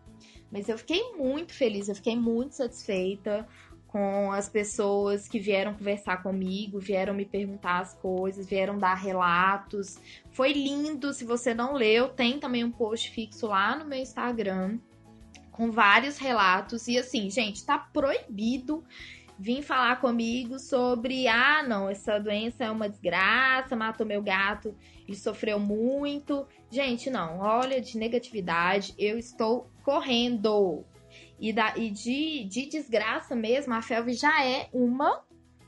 [0.50, 3.46] Mas eu fiquei muito feliz, eu fiquei muito satisfeita
[3.88, 9.98] com as pessoas que vieram conversar comigo, vieram me perguntar as coisas, vieram dar relatos.
[10.30, 11.12] Foi lindo.
[11.12, 14.78] Se você não leu, tem também um post fixo lá no meu Instagram
[15.50, 16.86] com vários relatos.
[16.86, 18.84] E assim, gente, tá proibido
[19.38, 24.74] vir falar comigo sobre, ah, não, essa doença é uma desgraça, matou meu gato,
[25.06, 26.46] ele sofreu muito.
[26.70, 30.84] Gente, não, olha, de negatividade, eu estou correndo.
[31.40, 35.24] E, da, e de, de desgraça mesmo, a Felve já é uma,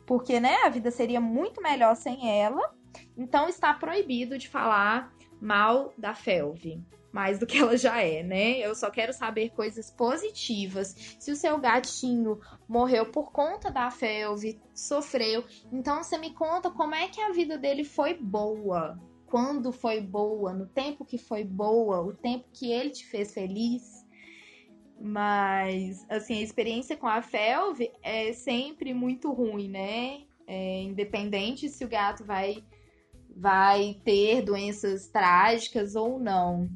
[0.07, 2.75] porque, né, a vida seria muito melhor sem ela.
[3.17, 8.59] Então está proibido de falar mal da Felve mais do que ela já é, né?
[8.59, 10.95] Eu só quero saber coisas positivas.
[11.19, 16.95] Se o seu gatinho morreu por conta da felve, sofreu, então você me conta como
[16.95, 18.97] é que a vida dele foi boa.
[19.27, 24.00] Quando foi boa, no tempo que foi boa, o tempo que ele te fez feliz.
[25.01, 30.25] Mas, assim, a experiência com a felve é sempre muito ruim, né?
[30.47, 32.63] É, independente se o gato vai
[33.35, 36.69] vai ter doenças trágicas ou não.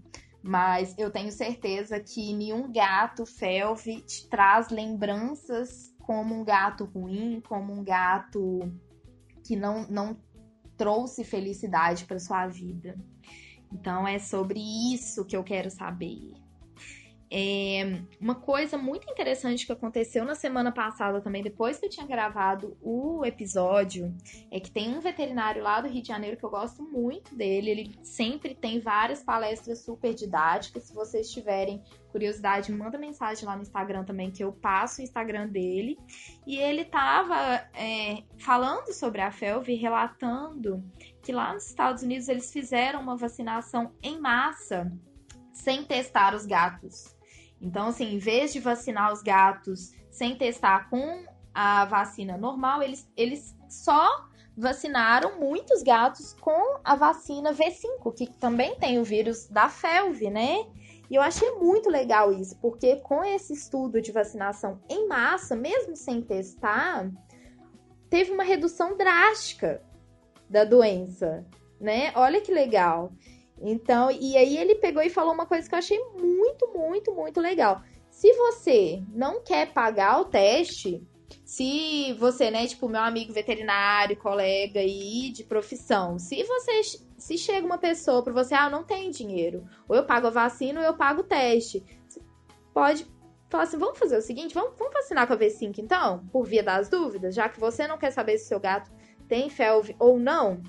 [0.42, 7.42] Mas eu tenho certeza que nenhum gato felve te traz lembranças como um gato ruim,
[7.46, 8.60] como um gato
[9.42, 10.16] que não, não
[10.76, 12.94] trouxe felicidade para sua vida.
[13.72, 14.60] Então é sobre
[14.94, 16.43] isso que eu quero saber.
[17.30, 22.06] É, uma coisa muito interessante que aconteceu na semana passada também, depois que eu tinha
[22.06, 24.14] gravado o episódio,
[24.50, 27.70] é que tem um veterinário lá do Rio de Janeiro que eu gosto muito dele.
[27.70, 30.84] Ele sempre tem várias palestras super didáticas.
[30.84, 31.82] Se vocês tiverem
[32.12, 35.98] curiosidade, manda mensagem lá no Instagram também, que eu passo o Instagram dele.
[36.46, 37.36] E ele tava
[37.74, 40.84] é, falando sobre a FELV, relatando
[41.22, 44.92] que lá nos Estados Unidos eles fizeram uma vacinação em massa
[45.54, 47.16] sem testar os gatos.
[47.60, 53.08] Então, assim, em vez de vacinar os gatos sem testar com a vacina normal, eles,
[53.16, 59.68] eles só vacinaram muitos gatos com a vacina V5, que também tem o vírus da
[59.68, 60.66] felve, né?
[61.10, 65.96] E eu achei muito legal isso, porque com esse estudo de vacinação em massa, mesmo
[65.96, 67.10] sem testar,
[68.08, 69.82] teve uma redução drástica
[70.48, 71.44] da doença,
[71.80, 72.12] né?
[72.14, 73.12] Olha que legal.
[73.66, 77.40] Então, e aí ele pegou e falou uma coisa que eu achei muito, muito, muito
[77.40, 77.80] legal.
[78.10, 81.02] Se você não quer pagar o teste,
[81.44, 86.82] se você, né, tipo, meu amigo veterinário, colega aí de profissão, se você
[87.16, 90.80] se chega uma pessoa para você, ah, não tem dinheiro, ou eu pago a vacina
[90.80, 92.20] ou eu pago o teste, você
[92.74, 93.06] pode
[93.48, 96.62] falar assim, vamos fazer o seguinte, vamos, vamos vacinar com a V5 então, por via
[96.62, 98.90] das dúvidas, já que você não quer saber se seu gato
[99.26, 100.62] tem felve ou não,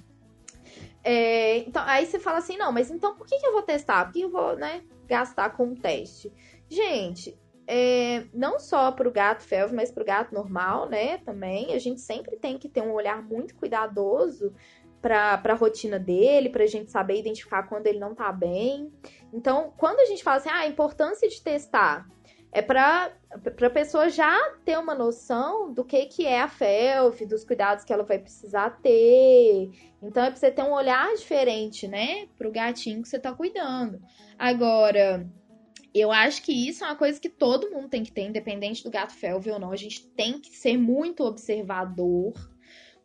[1.08, 4.06] é, então, aí você fala assim, não, mas então por que, que eu vou testar?
[4.06, 6.34] Por que eu vou, né, gastar com um teste?
[6.68, 11.76] Gente, é, não só para o gato felve, mas para o gato normal, né, também,
[11.76, 14.52] a gente sempre tem que ter um olhar muito cuidadoso
[15.00, 18.91] para a rotina dele, para a gente saber identificar quando ele não está bem.
[19.32, 22.08] Então, quando a gente fala assim, ah, a importância de testar,
[22.56, 23.12] é para
[23.63, 27.91] a pessoa já ter uma noção do que, que é a FELF, dos cuidados que
[27.91, 29.72] ela vai precisar ter.
[30.02, 33.34] Então é para você ter um olhar diferente, né, para o gatinho que você está
[33.34, 34.00] cuidando.
[34.39, 35.30] Agora,
[35.94, 38.89] eu acho que isso é uma coisa que todo mundo tem que ter, independente do
[38.89, 39.74] gato felve ou não.
[39.74, 42.32] A gente tem que ser muito observador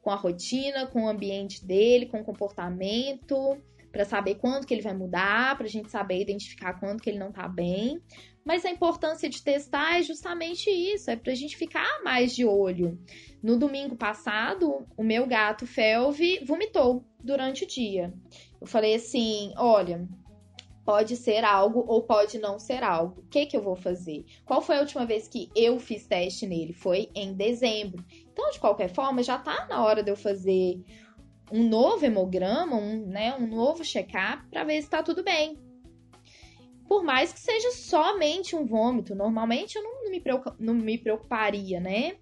[0.00, 3.60] com a rotina, com o ambiente dele, com o comportamento,
[3.90, 7.18] para saber quando que ele vai mudar, para a gente saber identificar quando que ele
[7.18, 8.00] não tá bem.
[8.50, 12.44] Mas a importância de testar é justamente isso, é para a gente ficar mais de
[12.44, 12.98] olho.
[13.40, 18.12] No domingo passado, o meu gato Felve vomitou durante o dia.
[18.60, 20.04] Eu falei assim: olha,
[20.84, 23.20] pode ser algo ou pode não ser algo.
[23.20, 24.24] O que, que eu vou fazer?
[24.44, 26.72] Qual foi a última vez que eu fiz teste nele?
[26.72, 28.04] Foi em dezembro.
[28.32, 30.82] Então, de qualquer forma, já tá na hora de eu fazer
[31.52, 35.69] um novo hemograma, um, né, um novo check-up para ver se está tudo bem
[36.90, 39.14] por mais que seja somente um vômito.
[39.14, 40.20] Normalmente eu não, me,
[40.58, 42.16] não me preocuparia, né?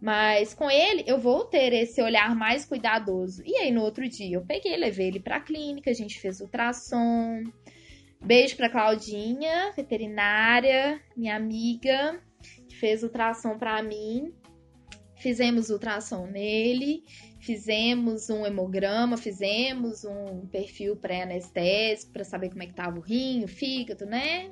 [0.00, 3.42] Mas com ele eu vou ter esse olhar mais cuidadoso.
[3.44, 6.40] E aí no outro dia eu peguei, levei ele para a clínica, a gente fez
[6.40, 7.44] ultrassom.
[8.18, 12.18] Beijo para Claudinha, veterinária, minha amiga,
[12.66, 14.32] que fez ultrassom para mim.
[15.24, 17.02] Fizemos ultrassom nele
[17.44, 23.44] fizemos um hemograma, fizemos um perfil pré-anestésico para saber como é que estava o rim,
[23.44, 24.50] o fígado, né?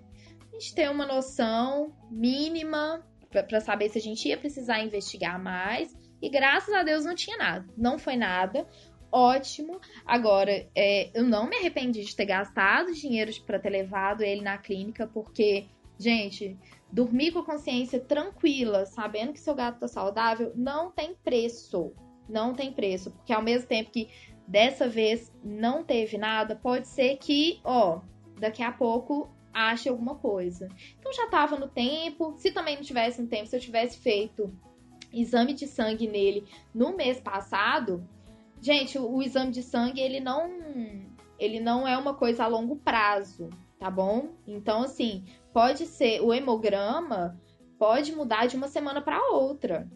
[0.51, 5.97] A gente ter uma noção mínima para saber se a gente ia precisar investigar mais.
[6.21, 8.67] E graças a Deus não tinha nada, não foi nada.
[9.11, 9.81] Ótimo.
[10.05, 14.59] Agora, é, eu não me arrependi de ter gastado dinheiro para ter levado ele na
[14.59, 15.65] clínica, porque,
[15.99, 16.59] gente,
[16.93, 21.93] dormir com a consciência tranquila, sabendo que seu gato tá saudável, não tem preço
[22.29, 24.09] não tem preço, porque ao mesmo tempo que
[24.47, 28.01] dessa vez não teve nada, pode ser que, ó,
[28.41, 30.69] daqui a pouco ache alguma coisa.
[30.99, 32.35] Então já tava no tempo.
[32.39, 34.53] Se também não tivesse no tempo, se eu tivesse feito
[35.13, 38.07] exame de sangue nele no mês passado,
[38.61, 40.51] gente, o, o exame de sangue ele não
[41.39, 44.31] ele não é uma coisa a longo prazo, tá bom?
[44.47, 47.41] Então assim, pode ser o hemograma
[47.79, 49.89] pode mudar de uma semana para outra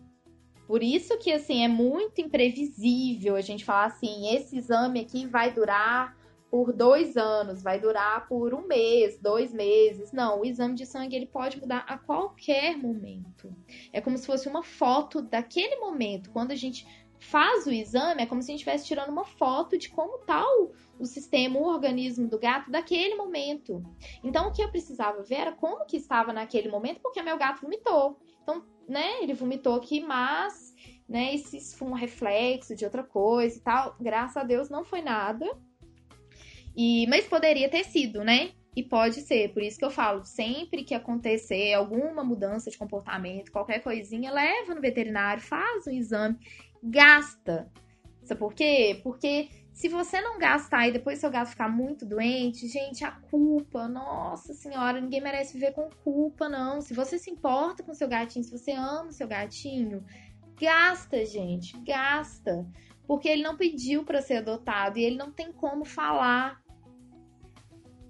[0.66, 5.52] Por isso que, assim, é muito imprevisível a gente falar assim, esse exame aqui vai
[5.52, 6.16] durar
[6.50, 10.12] por dois anos, vai durar por um mês, dois meses.
[10.12, 13.54] Não, o exame de sangue ele pode mudar a qualquer momento.
[13.92, 16.30] É como se fosse uma foto daquele momento.
[16.30, 16.86] Quando a gente
[17.18, 20.44] faz o exame, é como se a gente estivesse tirando uma foto de como está
[20.44, 23.82] o, o, sistema, o organismo do gato daquele momento.
[24.22, 27.62] Então, o que eu precisava ver era como que estava naquele momento, porque meu gato
[27.62, 28.18] vomitou.
[28.42, 30.74] Então, né, ele vomitou aqui, mas,
[31.08, 33.96] né, isso foi um reflexo de outra coisa e tal.
[34.00, 35.46] Graças a Deus não foi nada.
[36.76, 38.52] E, mas poderia ter sido, né?
[38.76, 43.50] E pode ser, por isso que eu falo, sempre que acontecer alguma mudança de comportamento,
[43.50, 46.36] qualquer coisinha, leva no veterinário, faz um exame,
[46.82, 47.70] gasta.
[48.22, 49.00] Sabe por quê?
[49.02, 53.86] Porque se você não gastar e depois seu gato ficar muito doente, gente, a culpa,
[53.86, 56.80] nossa senhora, ninguém merece viver com culpa, não.
[56.80, 60.02] Se você se importa com seu gatinho, se você ama o seu gatinho,
[60.58, 62.66] gasta, gente, gasta.
[63.06, 66.60] Porque ele não pediu para ser adotado e ele não tem como falar.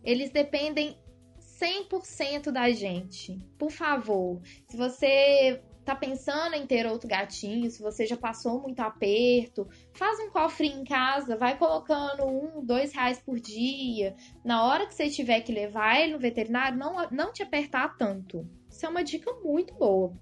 [0.04, 0.96] Eles dependem
[1.40, 3.38] 100% da gente.
[3.58, 8.80] Por favor, se você tá pensando em ter outro gatinho, se você já passou muito
[8.80, 14.16] aperto, faz um cofre em casa, vai colocando um, dois reais por dia.
[14.44, 18.48] Na hora que você tiver que levar ele no veterinário, não, não te apertar tanto.
[18.68, 20.12] Isso é uma dica muito boa.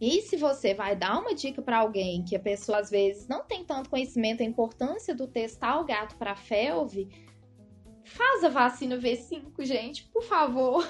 [0.00, 3.44] E se você vai dar uma dica para alguém que a pessoa às vezes não
[3.44, 7.08] tem tanto conhecimento da importância do testar o gato para felve,
[8.04, 10.86] faz a vacina V5, gente, por favor.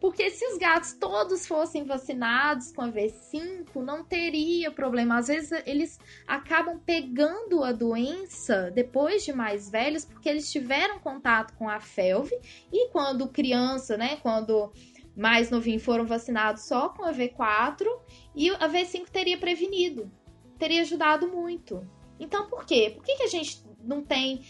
[0.00, 5.18] Porque se os gatos todos fossem vacinados com a V5, não teria problema.
[5.18, 11.54] Às vezes eles acabam pegando a doença depois de mais velhos, porque eles tiveram contato
[11.54, 12.36] com a felve
[12.72, 14.72] e quando criança, né, quando
[15.16, 17.86] mais novinho foram vacinados só com a V4
[18.34, 20.10] e a V5 teria prevenido,
[20.58, 21.86] teria ajudado muito.
[22.18, 22.92] Então por quê?
[22.94, 24.42] Por que, que a gente não tem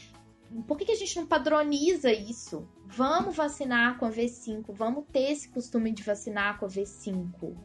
[0.67, 2.69] por que, que a gente não padroniza isso?
[2.95, 7.57] Vamos vacinar com a V5, vamos ter esse costume de vacinar com a V5.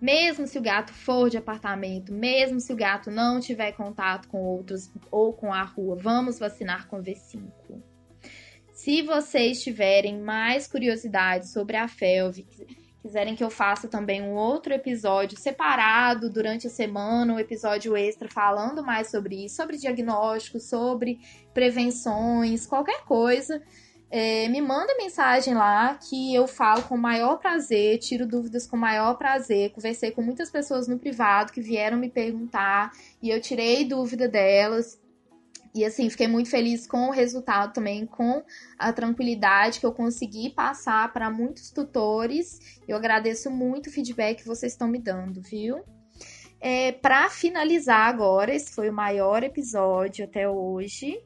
[0.00, 4.38] Mesmo se o gato for de apartamento, mesmo se o gato não tiver contato com
[4.38, 7.42] outros ou com a rua, vamos vacinar com a V5.
[8.72, 12.46] Se vocês tiverem mais curiosidade sobre a FELV,
[13.02, 18.28] quiserem que eu faça também um outro episódio separado durante a semana, um episódio extra
[18.28, 21.18] falando mais sobre isso, sobre diagnóstico, sobre
[21.52, 23.60] prevenções, qualquer coisa,
[24.14, 28.76] é, me manda mensagem lá que eu falo com o maior prazer, tiro dúvidas com
[28.76, 29.72] o maior prazer.
[29.72, 32.92] Conversei com muitas pessoas no privado que vieram me perguntar
[33.22, 35.00] e eu tirei dúvida delas
[35.74, 38.42] e assim, fiquei muito feliz com o resultado também, com
[38.78, 42.58] a tranquilidade que eu consegui passar para muitos tutores.
[42.86, 45.82] Eu agradeço muito o feedback que vocês estão me dando, viu?
[46.60, 51.18] É, para finalizar agora, esse foi o maior episódio até hoje,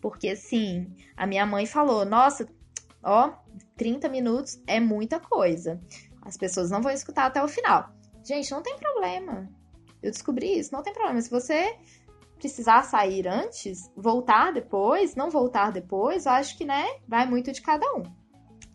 [0.00, 2.46] porque assim, a minha mãe falou: "Nossa,
[3.02, 3.32] ó,
[3.76, 5.80] 30 minutos é muita coisa.
[6.22, 7.88] As pessoas não vão escutar até o final".
[8.24, 9.48] Gente, não tem problema.
[10.02, 11.20] Eu descobri isso, não tem problema.
[11.20, 11.76] Se você
[12.42, 17.62] precisar sair antes, voltar depois, não voltar depois, eu acho que, né, vai muito de
[17.62, 18.02] cada um.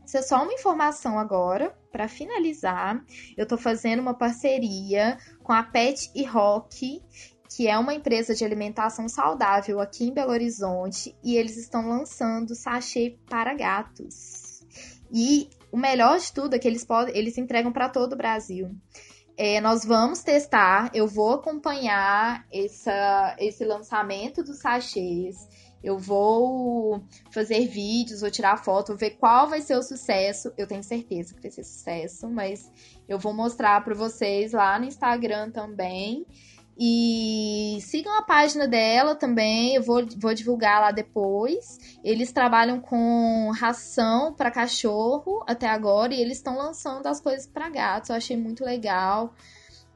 [0.05, 3.03] Isso é só uma informação agora, para finalizar.
[3.35, 7.03] Eu estou fazendo uma parceria com a Pet e Rock,
[7.49, 12.55] que é uma empresa de alimentação saudável aqui em Belo Horizonte, e eles estão lançando
[12.55, 14.63] sachê para gatos.
[15.11, 18.71] E o melhor de tudo é que eles podem, eles entregam para todo o Brasil.
[19.39, 25.47] É, nós vamos testar, eu vou acompanhar essa, esse lançamento dos sachês.
[25.83, 30.51] Eu vou fazer vídeos, vou tirar foto, vou ver qual vai ser o sucesso.
[30.57, 32.71] Eu tenho certeza que vai ser sucesso, mas
[33.07, 36.25] eu vou mostrar para vocês lá no Instagram também.
[36.79, 41.97] E sigam a página dela também, eu vou, vou divulgar lá depois.
[42.03, 47.69] Eles trabalham com ração para cachorro até agora e eles estão lançando as coisas para
[47.69, 48.09] gatos.
[48.11, 49.33] Eu achei muito legal.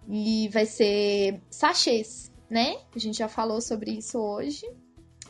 [0.09, 2.77] E vai ser sachês, né?
[2.95, 4.65] A gente já falou sobre isso hoje.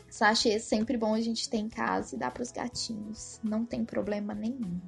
[0.08, 3.38] Sachês sempre bom a gente ter em casa e dar para os gatinhos.
[3.44, 4.80] Não tem problema nenhum.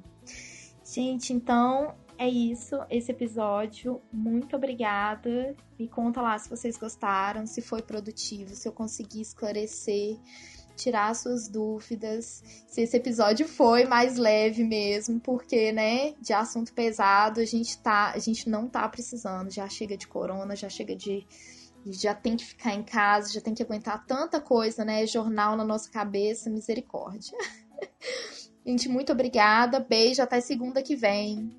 [0.83, 4.01] Gente, então é isso, esse episódio.
[4.11, 5.55] Muito obrigada.
[5.77, 10.17] Me conta lá se vocês gostaram, se foi produtivo, se eu consegui esclarecer,
[10.75, 12.43] tirar suas dúvidas.
[12.67, 18.11] Se esse episódio foi mais leve mesmo, porque, né, de assunto pesado, a gente tá,
[18.11, 19.51] a gente não tá precisando.
[19.51, 21.25] Já chega de corona, já chega de
[21.87, 25.05] já tem que ficar em casa, já tem que aguentar tanta coisa, né?
[25.05, 27.37] Jornal na nossa cabeça, misericórdia.
[28.65, 29.79] gente, muito obrigada.
[29.79, 31.55] Beijo, até segunda que vem.